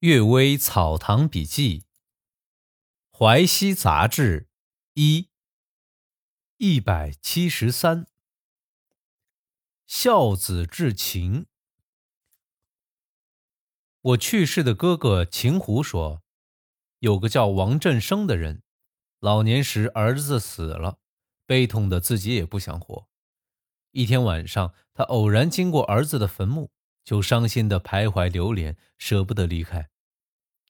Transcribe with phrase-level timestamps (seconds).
[0.08, 1.80] 《岳微草堂笔记》
[3.10, 4.40] 《淮西杂志》
[4.94, 5.28] 一
[6.56, 8.06] 一百七十三，
[9.86, 11.44] 孝子至秦。
[14.00, 16.22] 我去世的哥哥秦胡说，
[17.00, 18.62] 有个叫王振生的人，
[19.18, 20.98] 老年时儿子死了，
[21.44, 23.06] 悲痛的自己也不想活。
[23.90, 26.70] 一天晚上，他偶然经过儿子的坟墓。
[27.10, 29.90] 就伤心的徘徊流连，舍不得离开。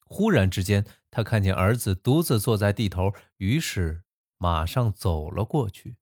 [0.06, 4.04] 忽然之间，他看见儿子独自坐在地头，于是
[4.38, 5.98] 马上走了过去。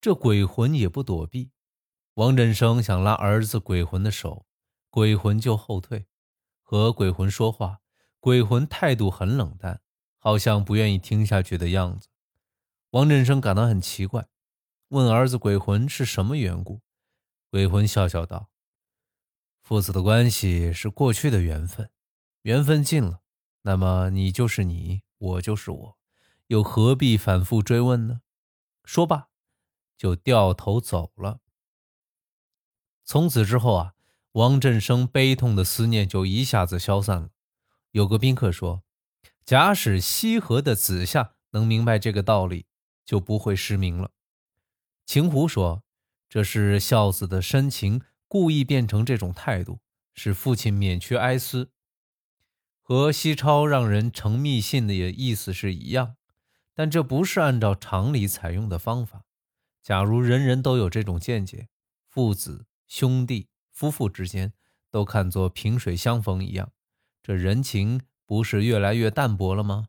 [0.00, 1.50] 这鬼魂也不躲避。
[2.14, 4.46] 王振生想拉儿子鬼魂的手，
[4.90, 6.06] 鬼魂就后退。
[6.62, 7.80] 和鬼魂说话，
[8.20, 9.80] 鬼魂态度很冷淡，
[10.18, 12.06] 好像不愿意听下去的样子。
[12.90, 14.28] 王振生感到很奇怪，
[14.90, 16.80] 问儿子鬼魂是什么缘故。
[17.50, 18.50] 鬼魂笑笑道。
[19.68, 21.90] 父子的关系是过去的缘分，
[22.40, 23.20] 缘分尽了，
[23.60, 25.98] 那么你就是你，我就是我，
[26.46, 28.22] 又何必反复追问呢？
[28.82, 29.28] 说罢，
[29.94, 31.40] 就掉头走了。
[33.04, 33.92] 从此之后啊，
[34.32, 37.28] 王振生悲痛的思念就一下子消散了。
[37.90, 38.82] 有个宾客说
[39.44, 42.64] ：“假使西河的子夏能明白这个道理，
[43.04, 44.12] 就不会失明了。”
[45.04, 45.82] 秦胡说
[46.26, 49.80] ：“这是孝子的深情。”故意变成这种态度，
[50.12, 51.72] 使父亲免去哀思，
[52.82, 56.16] 和西超让人成密信的意思是一样，
[56.74, 59.24] 但这不是按照常理采用的方法。
[59.82, 61.70] 假如人人都有这种见解，
[62.06, 64.52] 父子、兄弟、夫妇之间
[64.90, 66.70] 都看作萍水相逢一样，
[67.22, 69.88] 这人情不是越来越淡薄了吗？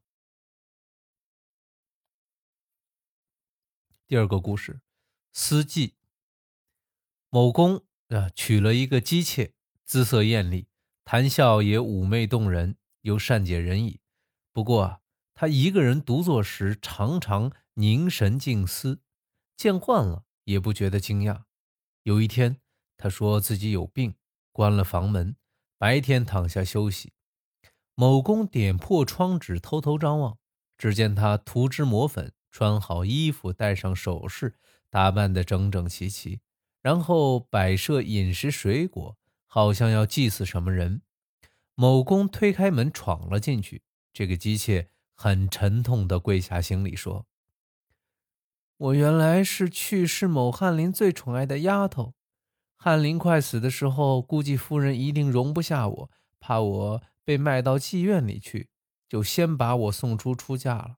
[4.07, 4.79] 第二个故事，
[5.33, 5.95] 司祭
[7.29, 7.88] 某公。
[8.09, 9.53] 啊，娶了一个姬妾，
[9.85, 10.67] 姿色艳丽，
[11.05, 13.99] 谈笑也妩媚动人，又善解人意。
[14.51, 14.99] 不过啊，
[15.35, 19.01] 他一个人独坐时，常常凝神静思，
[19.55, 21.43] 见惯了也不觉得惊讶。
[22.01, 22.59] 有一天，
[22.97, 24.15] 他说自己有病，
[24.51, 25.35] 关了房门，
[25.77, 27.13] 白天躺下休息。
[27.93, 30.39] 某公点破窗纸，偷偷张望，
[30.77, 34.55] 只见他涂脂抹粉，穿好衣服，戴上首饰，
[34.89, 36.39] 打扮得整整齐齐。
[36.81, 41.01] 然后摆设饮食水果，好像要祭祀什么人。
[41.75, 47.25] 某公推开门闯了进去，这个姬妾很沉痛地跪下行礼说
[48.77, 52.13] ：“我原来是去世某翰林最宠爱的丫头，
[52.75, 58.69] 翰林快死的时候，估计夫人一定容不下我，怕我被卖到妓院里去，
[59.07, 60.95] 就先把我送出出嫁了。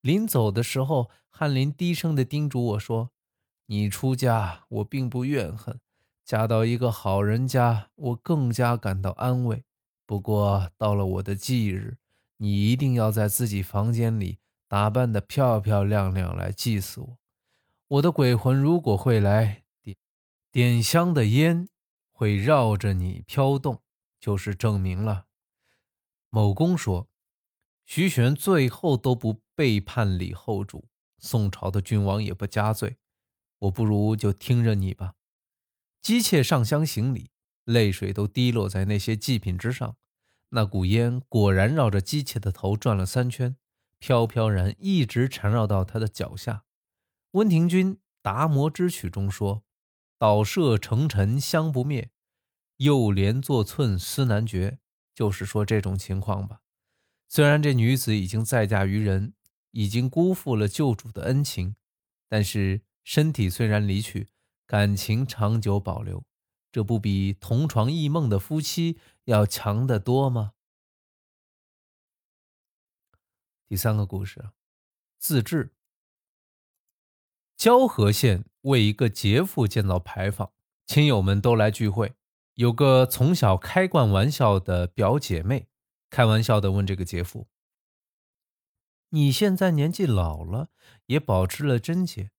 [0.00, 3.10] 临走的时候，翰林低声地叮嘱我说。”
[3.66, 5.76] 你出家，我并不怨恨；
[6.24, 9.64] 嫁到一个好人家，我更加感到安慰。
[10.06, 11.98] 不过到了我的忌日，
[12.36, 14.38] 你一定要在自己房间里
[14.68, 17.18] 打扮得漂漂亮亮来祭祀我。
[17.88, 19.96] 我的鬼魂如果会来点
[20.52, 21.68] 点香的烟，
[22.12, 23.82] 会绕着你飘动，
[24.20, 25.26] 就是证明了。
[26.30, 27.08] 某公说，
[27.84, 30.88] 徐玄最后都不背叛李后主，
[31.18, 32.96] 宋朝的君王也不加罪。
[33.60, 35.14] 我不如就听着你吧。
[36.02, 37.30] 姬妾上香行礼，
[37.64, 39.96] 泪水都滴落在那些祭品之上。
[40.50, 43.56] 那股烟果然绕着姬妾的头转了三圈，
[43.98, 46.64] 飘飘然一直缠绕到她的脚下。
[47.32, 49.64] 温庭筠《达摩之曲》中说
[50.16, 52.10] ：“倒射成尘香不灭，
[52.76, 54.78] 又连作寸丝难绝。”
[55.12, 56.60] 就是说这种情况吧。
[57.28, 59.34] 虽然这女子已经再嫁于人，
[59.72, 61.74] 已经辜负了旧主的恩情，
[62.28, 62.82] 但是。
[63.06, 64.26] 身体虽然离去，
[64.66, 66.24] 感情长久保留，
[66.72, 70.54] 这不比同床异梦的夫妻要强得多吗？
[73.68, 74.50] 第三个故事，
[75.18, 75.72] 自制。
[77.56, 80.52] 交河县为一个杰父建造牌坊，
[80.84, 82.16] 亲友们都来聚会。
[82.54, 85.68] 有个从小开惯玩笑的表姐妹，
[86.10, 87.46] 开玩笑的问这个杰父
[89.10, 90.70] ：“你现在年纪老了，
[91.06, 92.32] 也保持了贞洁。”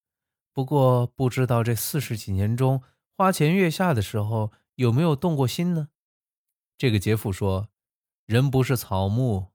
[0.57, 2.81] 不过不知道这四十几年中，
[3.15, 5.89] 花前月下的时候有没有动过心呢？
[6.79, 7.69] 这个杰父说
[8.25, 9.49] ：“人不是草木，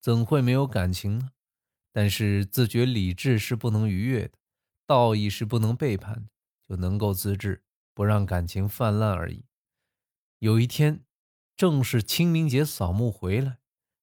[0.00, 1.30] 怎会没有感情呢？
[1.92, 4.32] 但是自觉理智是不能逾越的，
[4.84, 6.28] 道义是不能背叛的，
[6.68, 7.62] 就能够自制，
[7.94, 9.44] 不让感情泛滥而已。”
[10.40, 11.04] 有一天，
[11.56, 13.58] 正是清明节扫墓回来，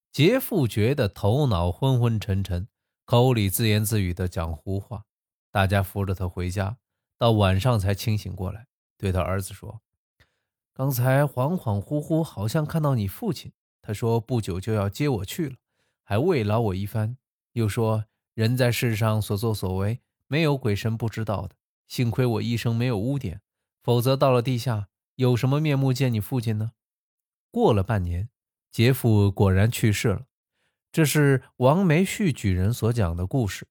[0.10, 2.69] 杰父觉得头脑昏昏沉沉，
[3.04, 5.04] 口里自言自语的讲胡话。
[5.56, 6.75] 大家扶着他回家，
[7.18, 8.68] 到晚上才清醒过来，
[8.98, 9.81] 对他儿子说
[10.75, 15.56] ：“刚才恍恍惚惚，好像看到你父亲，他说不久就要接我去了，
[16.04, 17.16] 还慰劳我一番，
[17.54, 18.04] 又说
[18.34, 21.56] 人在世上所作所为，没有鬼神不知道的。
[21.88, 23.40] 幸亏我一生没有污点，
[23.81, 26.74] 否则到了地下，有什么面目见你父亲呢？
[27.50, 28.28] 过了半年，
[28.74, 30.25] 杰父果然去世了。
[30.92, 33.69] 这是王梅旭举人所讲的故事。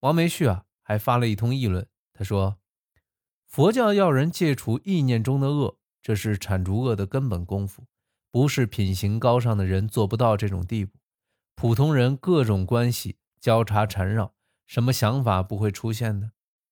[0.00, 1.88] 王梅旭啊，还发了一通议论。
[2.14, 2.60] 他说
[3.44, 7.88] ：“佛教要人戒除意念中的恶，这是铲除恶的根本功夫，
[8.30, 11.00] 不是品行高尚的人做不到这种地步。
[11.56, 14.34] 普通人各种关系交叉缠绕，
[14.64, 16.30] 什么想法不会出现呢？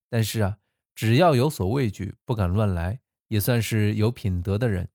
[0.08, 0.58] 但是啊。”
[0.96, 4.90] 只要有所畏惧，不敢乱来，也算是有品德的人。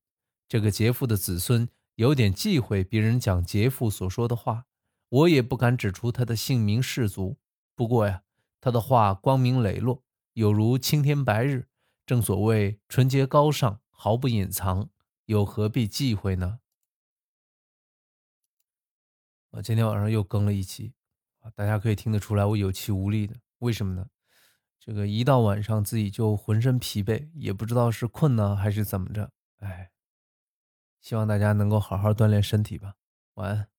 [0.48, 4.64] 这个杰父的子孙有点忌讳别人讲杰父所说的话，
[5.10, 7.38] 我也不敢指出他的姓名氏族。
[7.76, 8.22] 不过呀，
[8.62, 10.04] 他的话光明磊落，
[10.34, 11.68] 有如青天白日。
[12.06, 14.90] 正所谓纯洁高尚，毫不隐藏，
[15.26, 16.60] 又何必忌讳呢？
[19.52, 20.94] 我今天晚上又更了一期，
[21.42, 23.36] 啊，大家可以听得出来，我有气无力的。
[23.60, 24.08] 为什么呢？
[24.80, 29.32] 这个一到晚上自己就浑身疲惫，也不知道是困呢还是怎么着。
[29.60, 29.92] 哎，
[31.00, 32.96] 希望大家能够好好锻炼身体吧。
[33.36, 33.79] 晚安。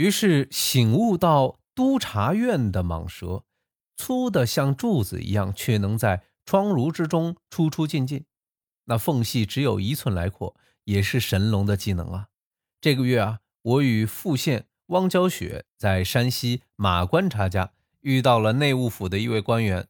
[0.00, 3.44] 于是醒悟到，督察院的蟒蛇
[3.98, 8.24] 粗的像柱子一样，却能在窗炉之中出出进进，
[8.86, 12.28] 那缝隙只有一寸来阔，也是神龙的技能啊！
[12.80, 19.86] 这个月啊，我与副县汪娇雪在山西马观察家遇到了内务府的一位官员。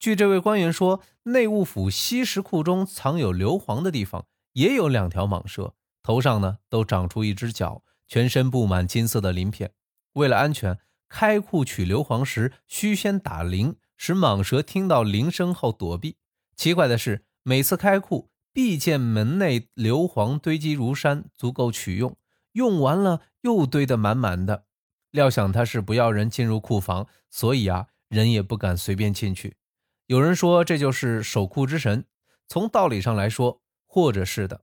[0.00, 7.84] 据这位官员说，内务府西石库中藏有硫磺的地方，也有两条蟒蛇，头上呢都长出一只角。
[8.12, 9.70] 全身布满金色的鳞片，
[10.12, 10.78] 为了安全，
[11.08, 16.18] 开库取硫磺时需先打铃，使蟒蛇听到铃声后躲避。
[16.54, 22.14] 奇怪的是，每次开库必见门内硫磺堆积如山，足够取用。
[22.52, 24.66] 用完了又堆得满满的。
[25.10, 29.56] 料想他是不要人进入库房，所以啊，人也不敢随便进去。
[30.04, 32.04] 有人说这就是守库之神。
[32.46, 34.56] 从道理上来说，或者是的。《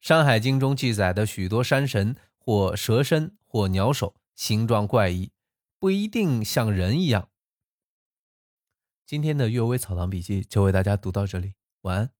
[0.00, 2.16] 山海经》中记载的许多山神。
[2.50, 5.30] 或蛇身，或鸟首，形状怪异，
[5.78, 7.28] 不一定像人一样。
[9.06, 12.10] 今天的《阅微草堂笔记》就为大家读到这里，晚安。